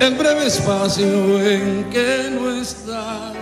el 0.00 0.14
breve 0.14 0.46
espacio 0.46 1.38
en 1.46 1.84
que 1.90 2.30
no 2.30 2.50
está. 2.50 3.32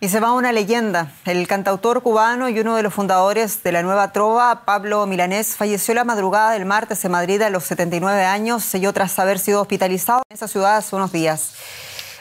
Y 0.00 0.08
se 0.08 0.18
va 0.18 0.32
una 0.32 0.52
leyenda. 0.52 1.12
El 1.24 1.46
cantautor 1.46 2.02
cubano 2.02 2.48
y 2.48 2.58
uno 2.58 2.74
de 2.74 2.82
los 2.82 2.92
fundadores 2.92 3.62
de 3.62 3.72
la 3.72 3.82
nueva 3.82 4.12
trova, 4.12 4.64
Pablo 4.64 5.06
Milanés, 5.06 5.56
falleció 5.56 5.94
la 5.94 6.04
madrugada 6.04 6.50
del 6.50 6.66
martes 6.66 7.04
en 7.04 7.12
Madrid 7.12 7.40
a 7.42 7.50
los 7.50 7.64
79 7.64 8.24
años, 8.24 8.64
selló 8.64 8.92
tras 8.92 9.18
haber 9.20 9.38
sido 9.38 9.60
hospitalizado 9.62 10.22
en 10.28 10.34
esa 10.34 10.48
ciudad 10.48 10.76
hace 10.76 10.96
unos 10.96 11.12
días. 11.12 11.54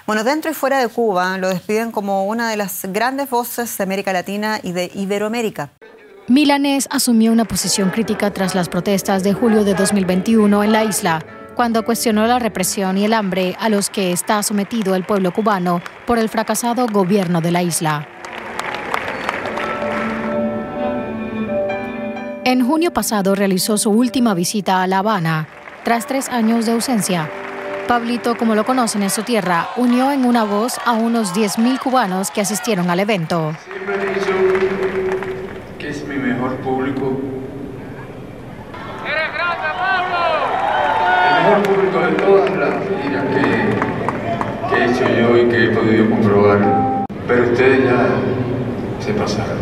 Bueno, 0.05 0.24
dentro 0.24 0.52
y 0.52 0.54
fuera 0.54 0.78
de 0.80 0.88
Cuba 0.88 1.38
lo 1.40 1.50
despiden 1.50 1.92
como 1.92 2.26
una 2.28 2.50
de 2.50 2.58
las 2.58 2.82
grandes 2.84 3.30
voces 3.30 3.76
de 3.76 3.84
América 3.84 4.14
Latina 4.14 4.60
y 4.62 4.71
de 4.71 4.92
Iberoamérica. 4.94 5.71
Milanés 6.27 6.88
asumió 6.92 7.32
una 7.32 7.46
posición 7.46 7.90
crítica 7.90 8.32
tras 8.32 8.54
las 8.54 8.70
protestas 8.70 9.24
de 9.24 9.34
julio 9.34 9.64
de 9.64 9.74
2021 9.74 10.64
en 10.64 10.71
la 10.71 10.84
isla, 10.84 11.24
cuando 11.56 11.84
cuestionó 11.84 12.28
la 12.28 12.38
represión 12.38 12.98
y 12.98 13.06
el 13.06 13.14
hambre 13.14 13.56
a 13.60 13.70
los 13.70 13.90
que 13.90 14.12
está 14.12 14.44
sometido 14.44 14.94
el 14.96 15.04
pueblo 15.04 15.32
cubano 15.34 15.82
por 16.06 16.20
el 16.20 16.30
fracasado 16.30 16.86
gobierno 16.88 17.42
de 17.42 17.52
la 17.52 17.64
isla. 17.64 18.08
En 22.44 22.64
junio 22.64 22.92
pasado 22.92 23.34
realizó 23.34 23.78
su 23.78 23.90
última 23.90 24.36
visita 24.36 24.84
a 24.84 24.88
La 24.88 25.00
Habana, 25.00 25.48
tras 25.84 26.06
tres 26.06 26.30
años 26.30 26.66
de 26.66 26.74
ausencia. 26.74 27.30
Pablito, 27.88 28.38
como 28.38 28.56
lo 28.56 28.66
conocen 28.66 29.04
en 29.04 29.10
su 29.10 29.24
tierra, 29.24 29.70
unió 29.78 30.12
en 30.12 30.26
una 30.26 30.44
voz 30.44 30.76
a 30.86 30.94
unos 30.94 31.34
10.000 31.34 31.80
cubanos 31.80 32.32
que 32.32 32.42
asistieron 32.42 32.90
al 32.90 33.00
evento. 33.00 33.56
Se 49.06 49.14
pasaron. 49.14 49.58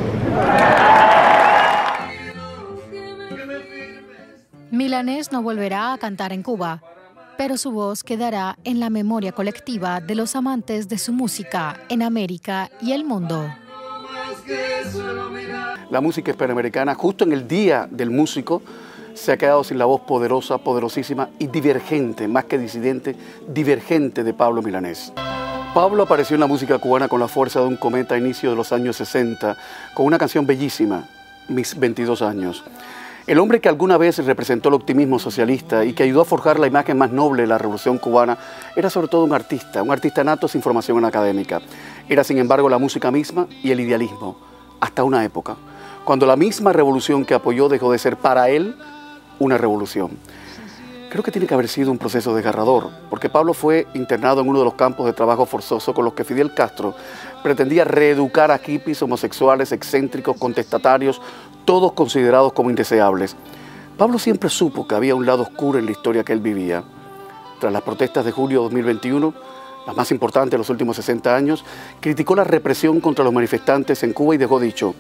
Milanés 4.72 5.32
no 5.32 5.44
volverá 5.44 5.94
a 5.94 5.98
cantar 5.98 6.32
en 6.32 6.44
Cuba, 6.44 6.82
pero 7.38 7.58
su 7.58 7.72
voz 7.72 8.04
quedará 8.04 8.58
en 8.64 8.80
la 8.80 8.90
memoria 8.90 9.34
colectiva 9.34 10.00
de 10.00 10.16
los 10.16 10.36
amantes 10.36 10.88
de 10.88 10.98
su 10.98 11.12
música 11.12 11.82
en 11.90 12.04
América 12.04 12.72
y 12.82 12.94
el 12.94 13.04
mundo. 13.04 13.54
La 15.92 16.02
música 16.02 16.32
hispanoamericana, 16.32 16.96
justo 16.96 17.26
en 17.26 17.34
el 17.34 17.48
Día 17.48 17.88
del 17.92 18.10
Músico, 18.10 18.62
se 19.14 19.34
ha 19.34 19.38
quedado 19.38 19.64
sin 19.64 19.78
la 19.78 19.86
voz 19.86 20.02
poderosa, 20.02 20.58
poderosísima 20.58 21.30
y 21.38 21.48
divergente, 21.48 22.28
más 22.28 22.46
que 22.46 22.58
disidente, 22.58 23.16
divergente 23.48 24.24
de 24.24 24.34
Pablo 24.34 24.62
Milanés. 24.62 25.14
Pablo 25.74 26.04
apareció 26.04 26.36
en 26.36 26.40
la 26.40 26.46
música 26.46 26.78
cubana 26.78 27.08
con 27.08 27.20
la 27.20 27.28
fuerza 27.28 27.60
de 27.60 27.66
un 27.66 27.78
cometa 27.78 28.14
a 28.14 28.18
inicio 28.20 28.52
de 28.52 28.56
los 28.56 28.72
años 28.72 28.96
60, 28.98 29.58
con 29.96 30.06
una 30.06 30.20
canción 30.20 30.46
bellísima, 30.46 31.06
Mis 31.48 31.80
22 31.80 32.22
años. 32.22 32.64
El 33.26 33.40
hombre 33.40 33.60
que 33.60 33.70
alguna 33.70 33.98
vez 33.98 34.24
representó 34.24 34.70
el 34.70 34.76
optimismo 34.76 35.18
socialista 35.18 35.84
y 35.84 35.94
que 35.94 36.04
ayudó 36.04 36.22
a 36.22 36.26
forjar 36.26 36.60
la 36.60 36.68
imagen 36.68 37.00
más 37.00 37.10
noble 37.10 37.42
de 37.42 37.48
la 37.48 37.58
revolución 37.58 37.98
cubana 37.98 38.38
era 38.76 38.92
sobre 38.92 39.08
todo 39.08 39.24
un 39.24 39.34
artista, 39.34 39.82
un 39.82 39.90
artista 39.90 40.24
nato 40.24 40.48
sin 40.48 40.62
formación 40.62 41.04
académica. 41.06 41.60
Era 42.08 42.24
sin 42.24 42.38
embargo 42.38 42.70
la 42.70 42.78
música 42.78 43.10
misma 43.10 43.48
y 43.64 43.72
el 43.72 43.80
idealismo, 43.80 44.38
hasta 44.80 45.04
una 45.04 45.26
época, 45.26 45.56
cuando 46.06 46.28
la 46.28 46.36
misma 46.36 46.72
revolución 46.72 47.26
que 47.26 47.34
apoyó 47.34 47.68
dejó 47.68 47.92
de 47.92 47.98
ser 47.98 48.18
para 48.18 48.48
él 48.50 48.76
una 49.40 49.58
revolución. 49.58 50.20
Creo 51.14 51.22
que 51.24 51.30
tiene 51.30 51.46
que 51.46 51.54
haber 51.54 51.68
sido 51.68 51.92
un 51.92 52.00
proceso 52.00 52.34
desgarrador, 52.34 52.90
porque 53.08 53.30
Pablo 53.30 53.54
fue 53.54 53.86
internado 53.94 54.42
en 54.42 54.50
uno 54.50 54.58
de 54.58 54.66
los 54.66 54.74
campos 54.74 55.06
de 55.06 55.14
trabajo 55.14 55.46
forzoso 55.46 55.94
con 55.94 56.06
los 56.06 56.16
que 56.16 56.24
Fidel 56.24 56.56
Castro 56.56 56.96
pretendía 57.44 57.84
reeducar 57.84 58.50
a 58.50 58.58
hippies, 58.58 59.00
homosexuales, 59.04 59.72
excéntricos, 59.72 60.36
contestatarios, 60.38 61.22
todos 61.66 61.92
considerados 61.92 62.54
como 62.54 62.72
indeseables. 62.72 63.36
Pablo 63.96 64.18
siempre 64.18 64.50
supo 64.50 64.88
que 64.88 64.96
había 64.96 65.14
un 65.14 65.28
lado 65.28 65.44
oscuro 65.44 65.78
en 65.78 65.86
la 65.86 65.92
historia 65.92 66.24
que 66.24 66.34
él 66.34 66.40
vivía. 66.40 66.84
Tras 67.60 67.72
las 67.72 67.84
protestas 67.84 68.26
de 68.26 68.32
julio 68.32 68.62
de 68.62 68.64
2021, 68.64 69.36
las 69.86 69.96
más 69.96 70.10
importantes 70.10 70.54
de 70.54 70.58
los 70.58 70.72
últimos 70.72 70.96
60 70.96 71.36
años, 71.36 71.64
criticó 72.00 72.36
la 72.36 72.44
represión 72.44 73.00
contra 73.00 73.24
los 73.24 73.34
manifestantes 73.34 74.02
en 74.02 74.14
Cuba 74.14 74.34
y 74.34 74.40
dejó 74.40 74.60
dicho, 74.60 74.96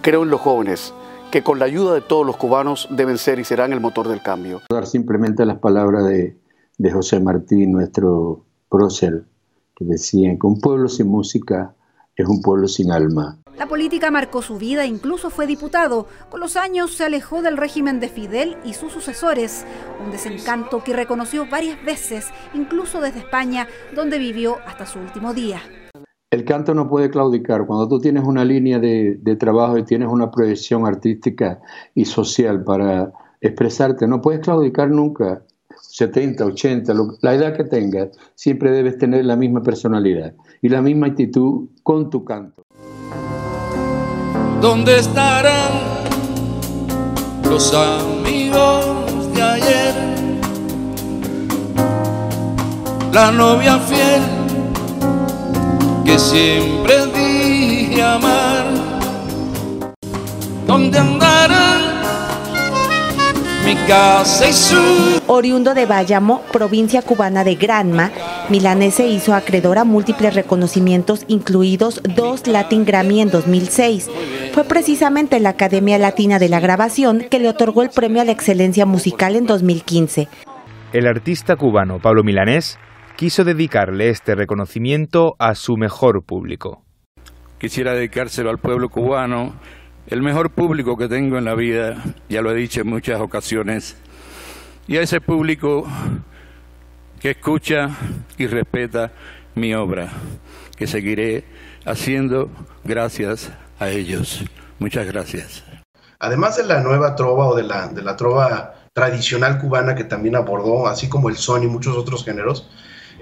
creo 0.00 0.22
en 0.22 0.30
los 0.30 0.40
jóvenes, 0.40 0.94
que 1.34 1.42
con 1.42 1.58
la 1.58 1.64
ayuda 1.64 1.94
de 1.94 2.00
todos 2.00 2.24
los 2.24 2.36
cubanos 2.36 2.86
deben 2.92 3.18
ser 3.18 3.40
y 3.40 3.44
serán 3.44 3.72
el 3.72 3.80
motor 3.80 4.06
del 4.06 4.22
cambio. 4.22 4.62
Dar 4.70 4.86
simplemente 4.86 5.44
las 5.44 5.58
palabras 5.58 6.06
de, 6.06 6.38
de 6.78 6.92
José 6.92 7.18
Martí, 7.18 7.66
nuestro 7.66 8.44
prócer, 8.68 9.24
que 9.74 9.84
decía 9.84 10.30
que 10.40 10.46
un 10.46 10.60
pueblo 10.60 10.88
sin 10.88 11.08
música 11.08 11.74
es 12.14 12.28
un 12.28 12.40
pueblo 12.40 12.68
sin 12.68 12.92
alma. 12.92 13.36
La 13.58 13.66
política 13.66 14.12
marcó 14.12 14.42
su 14.42 14.58
vida, 14.58 14.86
incluso 14.86 15.28
fue 15.28 15.48
diputado. 15.48 16.06
Con 16.30 16.38
los 16.38 16.54
años 16.54 16.94
se 16.94 17.02
alejó 17.02 17.42
del 17.42 17.56
régimen 17.56 17.98
de 17.98 18.08
Fidel 18.08 18.56
y 18.64 18.74
sus 18.74 18.92
sucesores, 18.92 19.66
un 20.04 20.12
desencanto 20.12 20.84
que 20.84 20.92
reconoció 20.92 21.48
varias 21.50 21.84
veces, 21.84 22.28
incluso 22.54 23.00
desde 23.00 23.18
España, 23.18 23.66
donde 23.92 24.20
vivió 24.20 24.58
hasta 24.68 24.86
su 24.86 25.00
último 25.00 25.34
día. 25.34 25.60
El 26.30 26.44
canto 26.44 26.74
no 26.74 26.88
puede 26.88 27.10
claudicar. 27.10 27.66
Cuando 27.66 27.88
tú 27.88 28.00
tienes 28.00 28.24
una 28.24 28.44
línea 28.44 28.78
de, 28.78 29.36
trabajo 29.38 29.78
y 29.78 29.84
tienes 29.84 30.08
una 30.08 30.30
proyección 30.30 30.86
artística 30.86 31.60
y 31.94 32.04
social 32.04 32.64
para 32.64 33.12
expresarte, 33.40 34.06
no 34.08 34.20
puedes 34.20 34.40
claudicar 34.40 34.90
nunca. 34.90 35.42
70, 35.80 36.44
80, 36.46 36.94
lo- 36.94 37.16
la 37.20 37.34
edad 37.34 37.56
que 37.56 37.64
tengas, 37.64 38.08
siempre 38.34 38.70
debes 38.72 38.98
tener 38.98 39.24
la 39.24 39.36
misma 39.36 39.62
personalidad 39.62 40.34
y 40.60 40.68
la 40.68 40.80
misma 40.82 41.06
actitud 41.08 41.68
con 41.82 42.10
tu 42.10 42.24
canto. 42.24 42.62
¿Dónde 44.60 44.98
estarán 44.98 45.72
los 47.48 47.72
amigos 47.74 49.34
de 49.34 49.42
ayer? 49.42 49.94
La 53.12 53.30
novia 53.30 53.78
fiel 53.78 54.22
que 56.04 56.18
siempre 56.18 57.06
dije 57.06 58.02
amar. 58.02 58.64
¿Dónde 60.66 60.98
andarán 60.98 61.94
mi 63.64 63.74
casa 63.88 64.48
y 64.48 64.52
su 64.52 65.22
Oriundo 65.26 65.72
de 65.72 65.86
Bayamo, 65.86 66.42
provincia 66.52 67.00
cubana 67.00 67.44
de 67.44 67.54
Granma, 67.54 68.10
Milanés 68.50 68.94
se 68.94 69.06
hizo 69.08 69.34
acreedor 69.34 69.78
a 69.78 69.84
múltiples 69.84 70.34
reconocimientos, 70.34 71.24
incluidos 71.28 72.02
dos 72.14 72.46
Latin 72.46 72.84
Grammy 72.84 73.22
en 73.22 73.30
2006. 73.30 74.10
Fue 74.52 74.64
precisamente 74.64 75.40
la 75.40 75.50
Academia 75.50 75.96
Latina 75.96 76.38
de 76.38 76.50
la 76.50 76.60
Grabación 76.60 77.24
que 77.30 77.38
le 77.38 77.48
otorgó 77.48 77.82
el 77.82 77.88
premio 77.88 78.20
a 78.20 78.26
la 78.26 78.32
excelencia 78.32 78.84
musical 78.84 79.34
en 79.34 79.46
2015. 79.46 80.28
El 80.92 81.06
artista 81.06 81.56
cubano 81.56 81.98
Pablo 82.00 82.22
Milanés 82.22 82.78
quiso 83.16 83.44
dedicarle 83.44 84.10
este 84.10 84.34
reconocimiento 84.34 85.36
a 85.38 85.54
su 85.54 85.76
mejor 85.76 86.24
público. 86.24 86.82
Quisiera 87.58 87.94
dedicárselo 87.94 88.50
al 88.50 88.58
pueblo 88.58 88.88
cubano, 88.88 89.54
el 90.08 90.20
mejor 90.20 90.50
público 90.50 90.96
que 90.96 91.08
tengo 91.08 91.38
en 91.38 91.44
la 91.44 91.54
vida, 91.54 92.02
ya 92.28 92.42
lo 92.42 92.50
he 92.50 92.54
dicho 92.54 92.80
en 92.80 92.88
muchas 92.88 93.20
ocasiones, 93.20 93.96
y 94.86 94.96
a 94.96 95.02
ese 95.02 95.20
público 95.20 95.86
que 97.20 97.30
escucha 97.30 97.88
y 98.36 98.46
respeta 98.46 99.12
mi 99.54 99.74
obra, 99.74 100.10
que 100.76 100.86
seguiré 100.86 101.44
haciendo 101.86 102.50
gracias 102.82 103.50
a 103.78 103.88
ellos. 103.88 104.44
Muchas 104.78 105.06
gracias. 105.06 105.64
Además 106.18 106.56
de 106.56 106.64
la 106.64 106.82
nueva 106.82 107.14
trova 107.14 107.46
o 107.46 107.54
de 107.54 107.62
la, 107.62 107.88
de 107.88 108.02
la 108.02 108.16
trova 108.16 108.74
tradicional 108.92 109.58
cubana 109.58 109.94
que 109.94 110.04
también 110.04 110.36
abordó, 110.36 110.88
así 110.88 111.08
como 111.08 111.28
el 111.28 111.36
son 111.36 111.62
y 111.62 111.66
muchos 111.66 111.96
otros 111.96 112.24
géneros, 112.24 112.68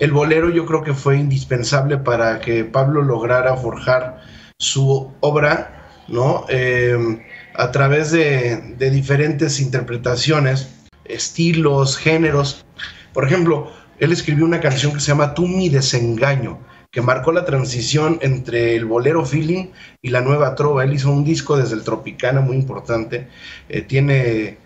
el 0.03 0.11
bolero 0.11 0.51
yo 0.51 0.67
creo 0.67 0.83
que 0.83 0.95
fue 0.95 1.17
indispensable 1.17 1.97
para 1.97 2.41
que 2.41 2.65
Pablo 2.65 3.03
lograra 3.03 3.57
forjar 3.57 4.21
su 4.59 5.13
obra, 5.21 5.93
¿no? 6.09 6.45
Eh, 6.49 7.23
a 7.55 7.71
través 7.71 8.11
de, 8.11 8.75
de 8.77 8.91
diferentes 8.91 9.61
interpretaciones, 9.61 10.71
estilos, 11.05 11.97
géneros. 11.97 12.67
Por 13.13 13.25
ejemplo, 13.25 13.71
él 14.01 14.11
escribió 14.11 14.45
una 14.45 14.59
canción 14.59 14.93
que 14.93 14.99
se 14.99 15.07
llama 15.13 15.35
Tú 15.35 15.47
mi 15.47 15.69
desengaño, 15.69 16.59
que 16.91 17.01
marcó 17.01 17.31
la 17.31 17.45
transición 17.45 18.19
entre 18.23 18.75
el 18.75 18.87
bolero 18.87 19.25
feeling 19.25 19.67
y 20.03 20.09
la 20.09 20.21
nueva 20.21 20.57
trova. 20.57 20.83
Él 20.83 20.95
hizo 20.95 21.13
un 21.13 21.23
disco 21.23 21.57
desde 21.57 21.77
el 21.77 21.85
Tropicana 21.85 22.41
muy 22.41 22.57
importante. 22.57 23.29
Eh, 23.69 23.83
tiene 23.83 24.59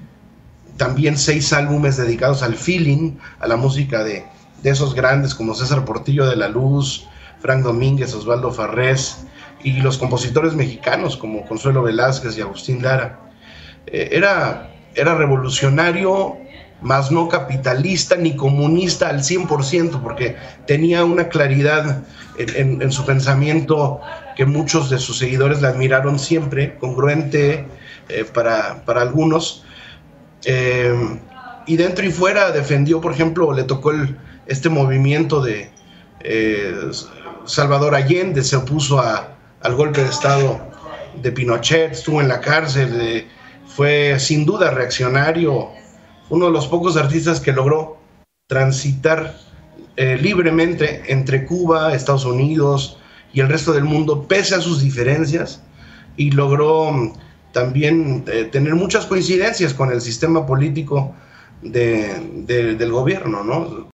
también 0.79 1.19
seis 1.19 1.53
álbumes 1.53 1.99
dedicados 1.99 2.43
al 2.43 2.55
feeling, 2.55 3.19
a 3.39 3.47
la 3.47 3.57
música 3.57 4.03
de, 4.03 4.25
de 4.63 4.71
esos 4.71 4.95
grandes 4.95 5.35
como 5.35 5.55
César 5.55 5.85
Portillo 5.85 6.27
de 6.27 6.37
la 6.37 6.49
Luz, 6.49 7.07
Frank 7.41 7.63
Domínguez, 7.63 8.15
Osvaldo 8.15 8.51
Farrés 8.51 9.27
y 9.63 9.81
los 9.81 9.99
compositores 9.99 10.55
mexicanos 10.55 11.17
como 11.17 11.45
Consuelo 11.47 11.83
Velázquez 11.83 12.37
y 12.37 12.41
Agustín 12.41 12.83
Lara. 12.83 13.21
Eh, 13.87 14.09
era, 14.13 14.71
era 14.95 15.15
revolucionario, 15.15 16.37
más 16.83 17.11
no 17.11 17.29
capitalista 17.29 18.17
ni 18.17 18.37
comunista 18.37 19.09
al 19.09 19.21
100%, 19.21 20.03
porque 20.03 20.37
tenía 20.67 21.05
una 21.05 21.29
claridad 21.29 22.03
en, 22.39 22.93
su 22.93 23.07
pensamiento 23.07 24.01
que 24.37 24.45
muchos 24.45 24.91
de 24.91 24.99
sus 24.99 25.19
seguidores 25.19 25.63
le 25.63 25.69
admiraron 25.69 26.19
siempre, 26.19 26.77
congruente 26.79 27.67
eh, 28.09 28.25
para, 28.25 28.85
para, 28.85 29.03
algunos. 29.03 29.65
Eh, 30.45 31.19
y 31.67 31.77
dentro 31.77 32.05
y 32.05 32.11
fuera 32.11 32.51
defendió, 32.53 33.01
por 33.01 33.13
ejemplo, 33.13 33.53
le 33.53 33.65
tocó 33.65 33.91
el, 33.93 34.17
este 34.47 34.69
movimiento 34.69 35.41
de 35.41 35.71
Salvador 37.45 37.95
Allende, 37.95 38.43
se 38.43 38.57
opuso 38.57 38.99
a, 38.99 39.37
al 39.61 39.75
golpe 39.75 40.03
de 40.03 40.09
Estado 40.09 40.61
de 41.23 41.33
Pinochet, 41.33 41.93
estuvo 41.93 42.21
en 42.21 42.29
la 42.29 42.41
cárcel, 42.41 43.27
fue 43.67 44.19
sin 44.19 44.45
duda 44.45 44.71
reaccionario, 44.71 45.69
uno 46.31 46.47
de 46.47 46.53
los 46.53 46.67
pocos 46.67 46.97
artistas 46.97 47.41
que 47.41 47.53
logró 47.53 47.99
transitar 48.49 49.37
eh, 49.97 50.19
libremente 50.21 51.03
entre 51.09 51.45
Cuba, 51.45 51.95
Estados 51.95 52.25
Unidos 52.25 52.99
y 53.33 53.41
el 53.41 53.49
resto 53.49 53.73
del 53.73 53.85
mundo, 53.85 54.27
pese 54.29 54.55
a 54.55 54.61
sus 54.61 54.83
diferencias, 54.83 55.63
y 56.17 56.31
logró 56.31 56.93
mm, 56.93 57.13
también 57.53 58.25
eh, 58.27 58.45
tener 58.45 58.75
muchas 58.75 59.07
coincidencias 59.07 59.73
con 59.73 59.91
el 59.91 60.01
sistema 60.01 60.47
político 60.47 61.15
del 61.63 62.93
gobierno, 62.93 63.45
¿no? 63.45 63.87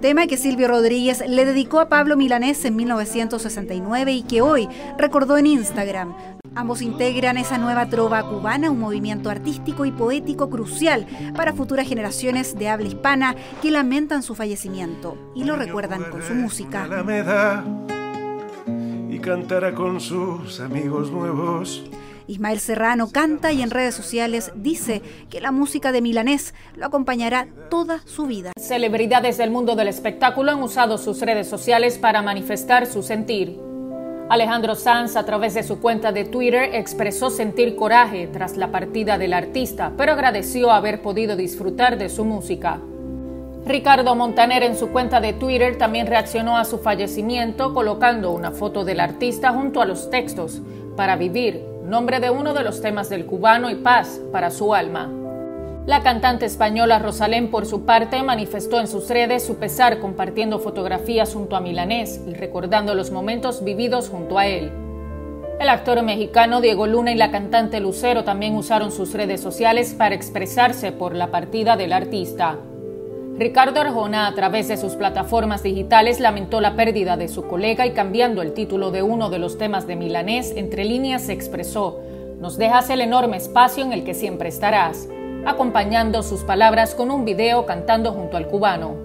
tema 0.00 0.26
que 0.26 0.36
Silvio 0.36 0.68
Rodríguez 0.68 1.22
le 1.28 1.44
dedicó 1.44 1.80
a 1.80 1.88
Pablo 1.88 2.16
Milanés 2.16 2.64
en 2.64 2.76
1969 2.76 4.12
y 4.12 4.22
que 4.22 4.40
hoy 4.40 4.68
recordó 4.96 5.36
en 5.36 5.46
Instagram. 5.46 6.14
Ambos 6.54 6.82
integran 6.82 7.36
esa 7.36 7.58
nueva 7.58 7.90
trova 7.90 8.22
cubana, 8.22 8.70
un 8.70 8.80
movimiento 8.80 9.28
artístico 9.28 9.84
y 9.84 9.90
poético 9.90 10.48
crucial 10.48 11.06
para 11.36 11.52
futuras 11.52 11.88
generaciones 11.88 12.56
de 12.58 12.68
habla 12.68 12.88
hispana 12.88 13.36
que 13.60 13.70
lamentan 13.70 14.22
su 14.22 14.34
fallecimiento 14.34 15.32
y 15.34 15.44
lo 15.44 15.56
recuerdan 15.56 16.04
con 16.10 16.22
su 16.22 16.34
música. 16.34 16.88
Cantará 19.28 19.74
con 19.74 20.00
sus 20.00 20.58
amigos 20.58 21.10
nuevos. 21.10 21.84
Ismael 22.28 22.60
Serrano 22.60 23.10
canta 23.12 23.52
y 23.52 23.60
en 23.60 23.68
redes 23.68 23.94
sociales 23.94 24.52
dice 24.54 25.02
que 25.28 25.42
la 25.42 25.52
música 25.52 25.92
de 25.92 26.00
Milanés 26.00 26.54
lo 26.76 26.86
acompañará 26.86 27.46
toda 27.68 28.00
su 28.06 28.24
vida. 28.26 28.52
Celebridades 28.58 29.36
del 29.36 29.50
mundo 29.50 29.76
del 29.76 29.88
espectáculo 29.88 30.52
han 30.52 30.62
usado 30.62 30.96
sus 30.96 31.20
redes 31.20 31.46
sociales 31.46 31.98
para 31.98 32.22
manifestar 32.22 32.86
su 32.86 33.02
sentir. 33.02 33.60
Alejandro 34.30 34.74
Sanz, 34.74 35.14
a 35.14 35.26
través 35.26 35.52
de 35.52 35.62
su 35.62 35.78
cuenta 35.78 36.10
de 36.10 36.24
Twitter, 36.24 36.70
expresó 36.74 37.28
sentir 37.28 37.76
coraje 37.76 38.28
tras 38.28 38.56
la 38.56 38.72
partida 38.72 39.18
del 39.18 39.34
artista, 39.34 39.92
pero 39.98 40.12
agradeció 40.12 40.70
haber 40.70 41.02
podido 41.02 41.36
disfrutar 41.36 41.98
de 41.98 42.08
su 42.08 42.24
música. 42.24 42.80
Ricardo 43.66 44.14
Montaner 44.14 44.62
en 44.62 44.76
su 44.76 44.88
cuenta 44.90 45.20
de 45.20 45.32
Twitter 45.32 45.76
también 45.76 46.06
reaccionó 46.06 46.56
a 46.56 46.64
su 46.64 46.78
fallecimiento 46.78 47.74
colocando 47.74 48.30
una 48.30 48.50
foto 48.50 48.84
del 48.84 49.00
artista 49.00 49.52
junto 49.52 49.82
a 49.82 49.84
los 49.84 50.10
textos 50.10 50.62
para 50.96 51.16
vivir 51.16 51.62
nombre 51.84 52.20
de 52.20 52.30
uno 52.30 52.54
de 52.54 52.64
los 52.64 52.80
temas 52.80 53.08
del 53.08 53.26
cubano 53.26 53.70
y 53.70 53.76
paz 53.76 54.20
para 54.30 54.50
su 54.50 54.74
alma. 54.74 55.10
La 55.86 56.02
cantante 56.02 56.44
española 56.44 56.98
Rosalén, 56.98 57.50
por 57.50 57.64
su 57.64 57.86
parte, 57.86 58.22
manifestó 58.22 58.78
en 58.78 58.88
sus 58.88 59.08
redes 59.08 59.46
su 59.46 59.56
pesar 59.56 60.00
compartiendo 60.00 60.58
fotografías 60.58 61.32
junto 61.32 61.56
a 61.56 61.60
Milanés 61.60 62.20
y 62.26 62.34
recordando 62.34 62.94
los 62.94 63.10
momentos 63.10 63.64
vividos 63.64 64.10
junto 64.10 64.38
a 64.38 64.46
él. 64.46 64.70
El 65.58 65.68
actor 65.70 66.02
mexicano 66.02 66.60
Diego 66.60 66.86
Luna 66.86 67.12
y 67.12 67.16
la 67.16 67.30
cantante 67.30 67.80
Lucero 67.80 68.22
también 68.22 68.54
usaron 68.54 68.92
sus 68.92 69.14
redes 69.14 69.40
sociales 69.40 69.94
para 69.94 70.14
expresarse 70.14 70.92
por 70.92 71.14
la 71.14 71.30
partida 71.30 71.76
del 71.76 71.94
artista. 71.94 72.58
Ricardo 73.38 73.80
Arjona, 73.80 74.26
a 74.26 74.34
través 74.34 74.66
de 74.66 74.76
sus 74.76 74.94
plataformas 74.94 75.62
digitales, 75.62 76.18
lamentó 76.18 76.60
la 76.60 76.74
pérdida 76.74 77.16
de 77.16 77.28
su 77.28 77.46
colega 77.46 77.86
y 77.86 77.92
cambiando 77.92 78.42
el 78.42 78.52
título 78.52 78.90
de 78.90 79.04
uno 79.04 79.30
de 79.30 79.38
los 79.38 79.58
temas 79.58 79.86
de 79.86 79.94
Milanés, 79.94 80.52
entre 80.56 80.84
líneas 80.84 81.22
se 81.22 81.34
expresó, 81.34 82.00
nos 82.40 82.58
dejas 82.58 82.90
el 82.90 83.00
enorme 83.00 83.36
espacio 83.36 83.84
en 83.84 83.92
el 83.92 84.02
que 84.02 84.14
siempre 84.14 84.48
estarás, 84.48 85.06
acompañando 85.46 86.24
sus 86.24 86.40
palabras 86.40 86.96
con 86.96 87.12
un 87.12 87.24
video 87.24 87.64
cantando 87.64 88.10
junto 88.10 88.36
al 88.36 88.48
cubano. 88.48 88.96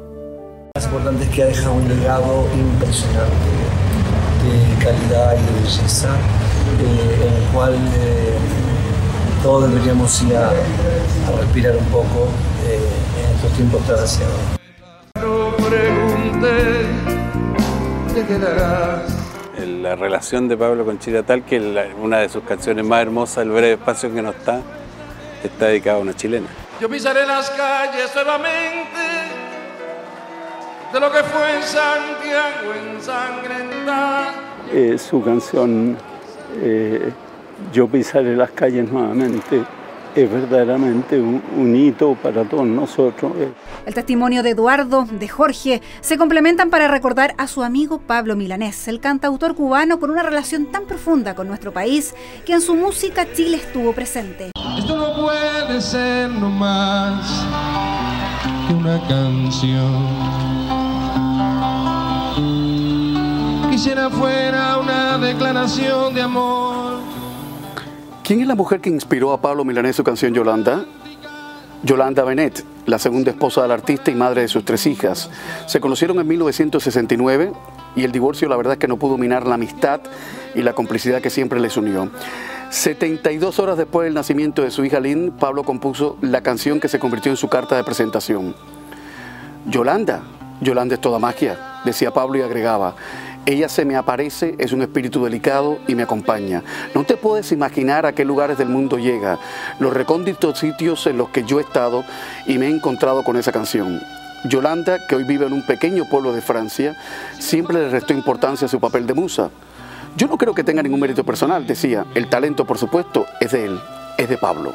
Lo 0.73 0.83
importante 0.83 1.25
es 1.25 1.29
que 1.29 1.43
ha 1.43 1.45
dejado 1.45 1.75
un 1.75 1.87
legado 1.87 2.47
impresionante 2.57 3.33
de 4.41 4.83
calidad 4.83 5.35
y 5.37 5.45
de 5.45 5.61
belleza, 5.61 6.09
eh, 6.79 7.27
en 7.27 7.43
el 7.43 7.49
cual 7.53 7.75
eh, 7.75 8.33
todos 9.43 9.69
deberíamos 9.69 10.23
ir 10.23 10.35
a, 10.35 10.49
respirar 11.39 11.77
un 11.77 11.85
poco. 11.85 12.29
Eh, 13.43 13.47
estos 13.47 13.57
tiempos 13.57 13.81
La 19.81 19.95
relación 19.95 20.47
de 20.47 20.57
Pablo 20.57 20.85
con 20.85 20.99
Chile 20.99 21.23
tal 21.23 21.43
que 21.43 21.59
una 22.01 22.19
de 22.19 22.29
sus 22.29 22.43
canciones 22.43 22.85
más 22.85 23.01
hermosas, 23.01 23.39
El 23.39 23.51
breve 23.51 23.73
espacio 23.73 24.13
que 24.13 24.21
no 24.21 24.29
está, 24.31 24.61
está 25.43 25.67
dedicada 25.67 25.97
a 25.97 26.01
una 26.01 26.13
chilena. 26.13 26.47
Yo 26.79 26.89
pisaré 26.89 27.25
las 27.25 27.49
calles 27.51 28.11
nuevamente 28.15 29.01
de 30.93 30.99
lo 30.99 31.11
que 31.11 31.23
fue 31.23 31.55
en 31.57 31.63
Santiago 31.63 32.73
ensangrentada. 32.95 34.33
Eh, 34.71 34.97
su 34.97 35.21
canción 35.21 35.97
eh, 36.61 37.11
Yo 37.71 37.87
pisaré 37.87 38.35
las 38.35 38.51
calles 38.51 38.89
nuevamente 38.89 39.63
es 40.15 40.31
verdaderamente 40.31 41.19
un, 41.19 41.75
hito 41.75 42.15
para 42.15 42.43
todos 42.43 42.65
nosotros. 42.65 43.33
El 43.85 43.93
testimonio 43.93 44.43
de 44.43 44.51
Eduardo, 44.51 45.05
de 45.09 45.27
Jorge, 45.27 45.81
se 46.01 46.17
complementan 46.17 46.69
para 46.69 46.87
recordar 46.87 47.33
a 47.37 47.47
su 47.47 47.63
amigo 47.63 47.99
Pablo 47.99 48.35
Milanés, 48.35 48.87
el 48.87 48.99
cantautor 48.99 49.55
cubano 49.55 49.99
con 49.99 50.11
una 50.11 50.23
relación 50.23 50.67
tan 50.67 50.85
profunda 50.85 51.35
con 51.35 51.47
nuestro 51.47 51.71
país 51.71 52.13
que 52.45 52.53
en 52.53 52.61
su 52.61 52.75
música 52.75 53.25
Chile 53.33 53.57
estuvo 53.57 53.93
presente. 53.93 54.51
Esto 54.77 54.97
no 54.97 55.15
puede 55.15 55.81
ser 55.81 56.29
más 56.29 57.45
que 58.67 58.73
una 58.73 58.99
canción. 59.07 60.43
Quisiera 63.71 64.09
fuera 64.09 64.77
una 64.77 65.17
declaración 65.17 66.13
de 66.13 66.21
amor 66.21 67.12
¿Quién 68.23 68.39
es 68.39 68.47
la 68.47 68.55
mujer 68.55 68.79
que 68.79 68.89
inspiró 68.89 69.33
a 69.33 69.41
Pablo 69.41 69.65
Milanés 69.65 69.97
su 69.97 70.03
canción 70.05 70.33
Yolanda? 70.33 70.85
Yolanda 71.83 72.23
Benet, 72.23 72.63
la 72.85 72.97
segunda 72.97 73.31
esposa 73.31 73.63
del 73.63 73.71
artista 73.71 74.11
y 74.11 74.15
madre 74.15 74.43
de 74.43 74.47
sus 74.47 74.63
tres 74.63 74.87
hijas. 74.87 75.29
Se 75.65 75.81
conocieron 75.81 76.17
en 76.21 76.27
1969 76.29 77.51
y 77.97 78.05
el 78.05 78.13
divorcio 78.13 78.47
la 78.47 78.55
verdad 78.55 78.73
es 78.73 78.79
que 78.79 78.87
no 78.87 78.95
pudo 78.95 79.17
minar 79.17 79.45
la 79.45 79.55
amistad 79.55 79.99
y 80.55 80.61
la 80.61 80.71
complicidad 80.71 81.21
que 81.21 81.29
siempre 81.29 81.59
les 81.59 81.75
unió. 81.75 82.11
72 82.69 83.59
horas 83.59 83.77
después 83.77 84.05
del 84.05 84.13
nacimiento 84.13 84.61
de 84.61 84.71
su 84.71 84.85
hija 84.85 85.01
Lynn, 85.01 85.33
Pablo 85.37 85.65
compuso 85.65 86.17
la 86.21 86.39
canción 86.39 86.79
que 86.79 86.87
se 86.87 86.99
convirtió 86.99 87.29
en 87.29 87.37
su 87.37 87.49
carta 87.49 87.75
de 87.75 87.83
presentación. 87.83 88.55
Yolanda, 89.65 90.23
Yolanda 90.61 90.95
es 90.95 91.01
toda 91.01 91.19
magia, 91.19 91.59
decía 91.83 92.11
Pablo 92.11 92.37
y 92.37 92.41
agregaba, 92.41 92.95
ella 93.45 93.67
se 93.67 93.83
me 93.83 93.95
aparece, 93.95 94.55
es 94.57 94.71
un 94.71 94.81
espíritu 94.81 95.23
delicado 95.23 95.79
y 95.87 95.95
me 95.95 96.03
acompaña. 96.03 96.63
No 96.95 97.03
te 97.03 97.17
puedes 97.17 97.51
imaginar 97.51 98.05
a 98.05 98.13
qué 98.13 98.23
lugares 98.23 98.57
del 98.57 98.69
mundo 98.69 98.97
llega, 98.97 99.37
los 99.79 99.93
recónditos 99.93 100.59
sitios 100.59 101.05
en 101.07 101.17
los 101.17 101.29
que 101.29 101.43
yo 101.43 101.59
he 101.59 101.63
estado 101.63 102.05
y 102.47 102.57
me 102.57 102.67
he 102.67 102.69
encontrado 102.69 103.23
con 103.23 103.35
esa 103.35 103.51
canción. 103.51 104.01
Yolanda, 104.45 105.07
que 105.07 105.15
hoy 105.15 105.23
vive 105.23 105.45
en 105.45 105.53
un 105.53 105.65
pequeño 105.65 106.05
pueblo 106.05 106.33
de 106.33 106.41
Francia, 106.41 106.95
siempre 107.39 107.77
le 107.77 107.89
restó 107.89 108.13
importancia 108.13 108.65
a 108.65 108.69
su 108.69 108.79
papel 108.79 109.07
de 109.07 109.13
musa. 109.13 109.49
Yo 110.15 110.27
no 110.27 110.37
creo 110.37 110.53
que 110.53 110.63
tenga 110.63 110.83
ningún 110.83 110.99
mérito 110.99 111.23
personal, 111.23 111.65
decía. 111.65 112.05
El 112.13 112.29
talento, 112.29 112.65
por 112.65 112.77
supuesto, 112.77 113.25
es 113.39 113.51
de 113.51 113.65
él, 113.65 113.79
es 114.17 114.29
de 114.29 114.37
Pablo. 114.37 114.73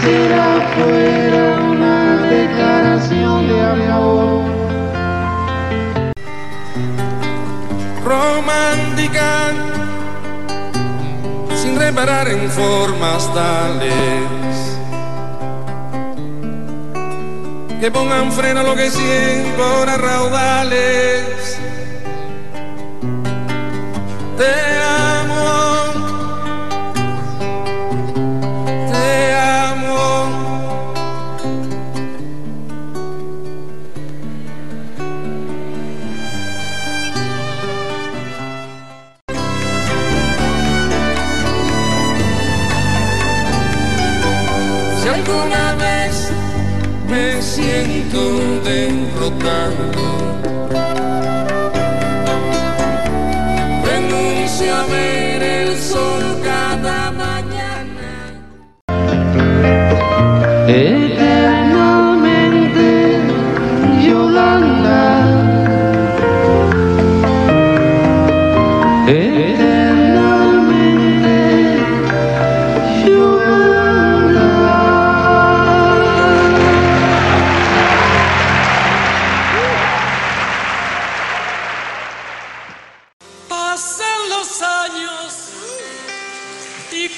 Fuera 0.00 1.60
una 1.70 2.16
declaración 2.28 3.48
de 3.48 3.60
amor. 3.60 4.44
Romántica, 8.04 9.52
sin 11.54 11.78
reparar 11.78 12.28
en 12.28 12.50
formas 12.50 13.32
tales 13.34 14.40
que 17.80 17.90
pongan 17.90 18.30
freno 18.32 18.60
a 18.60 18.62
lo 18.62 18.74
que 18.74 18.90
siento 18.90 19.64
ahora 19.64 19.96
raudales. 19.96 21.58
Te 24.36 24.80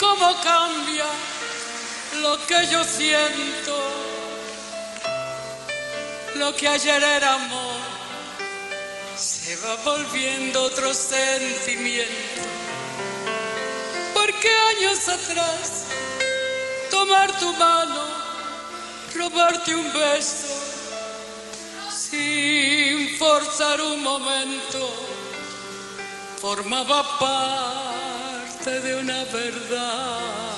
cómo 0.02 0.28
cambia 0.42 1.06
lo 2.20 2.34
que 2.46 2.66
yo 2.70 2.82
siento. 2.84 3.76
Lo 6.34 6.54
que 6.56 6.66
ayer 6.66 7.02
era 7.02 7.34
amor 7.34 7.80
se 9.16 9.54
va 9.56 9.76
volviendo 9.84 10.64
otro 10.64 10.92
sentimiento. 10.92 12.42
Porque 14.12 14.50
años 14.72 15.08
atrás 15.08 15.84
tomar 16.90 17.38
tu 17.38 17.52
mano, 17.54 18.02
robarte 19.14 19.74
un 19.74 19.92
beso, 19.92 20.54
sin 21.90 23.16
forzar 23.18 23.80
un 23.80 24.02
momento 24.02 25.12
formaba 26.40 27.18
parte 28.64 28.80
de 28.80 28.94
una 28.96 29.24
verdad. 29.24 30.52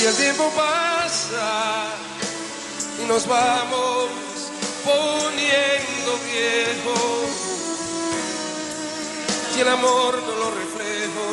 Y 0.00 0.04
el 0.04 0.14
tiempo 0.14 0.50
pasa 0.56 1.86
y 3.02 3.06
nos 3.06 3.26
vamos 3.26 4.08
poniendo 4.84 6.18
viejos. 6.32 7.17
Y 9.58 9.60
el 9.60 9.68
amor 9.70 10.22
no 10.22 10.34
lo 10.36 10.50
reflejo 10.52 11.26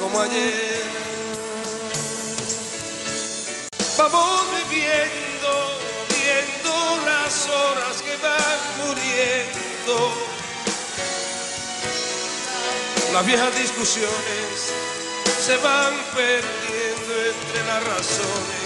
como 0.00 0.20
ayer. 0.22 0.82
Vamos 3.96 4.40
viviendo, 4.58 5.78
viendo 6.10 7.06
las 7.06 7.48
horas 7.48 8.02
que 8.02 8.16
van 8.16 8.88
muriendo. 8.88 10.12
Las 13.12 13.24
viejas 13.24 13.56
discusiones 13.56 14.72
se 15.40 15.56
van 15.58 15.94
perdiendo 16.12 17.14
entre 17.30 17.66
las 17.68 17.84
razones. 17.84 18.64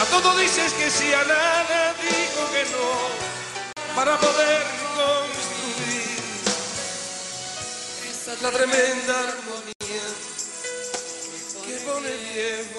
A 0.00 0.04
todo 0.04 0.38
dices 0.38 0.72
que 0.74 0.88
sí, 0.92 1.12
a 1.12 1.24
nada 1.24 1.92
digo 2.00 2.52
que 2.52 2.64
no, 2.70 3.96
para 3.96 4.16
poder 4.16 4.62
construir 4.94 5.27
la 8.42 8.50
tremenda 8.52 9.18
armonía 9.18 10.06
que 11.66 11.74
pone 11.84 12.10
viejo 12.32 12.77